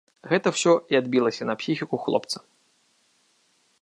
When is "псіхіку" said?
1.65-1.95